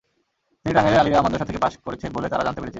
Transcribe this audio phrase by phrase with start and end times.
[0.61, 2.69] তিনি টাঙ্গাইলের আলিয়া মাদ্রাসা থেকে পাস করেছেন বলে তাঁরা জানতে পেরেছেন।